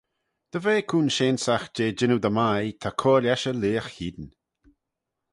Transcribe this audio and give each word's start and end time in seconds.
Dy 0.51 0.59
ve 0.65 0.75
coonsheansagh 0.89 1.67
jeh 1.75 1.95
jannoo 1.97 2.21
dy 2.23 2.31
mie 2.37 2.73
ta 2.81 2.89
cur 3.01 3.21
lesh 3.23 3.47
y 3.51 3.53
leagh 3.61 3.89
hene. 3.95 4.27